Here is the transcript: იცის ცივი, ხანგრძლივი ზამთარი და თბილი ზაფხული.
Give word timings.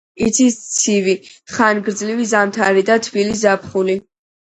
იცის 0.27 0.55
ცივი, 0.77 1.15
ხანგრძლივი 1.59 2.27
ზამთარი 2.35 2.87
და 2.91 3.01
თბილი 3.11 3.41
ზაფხული. 3.47 4.03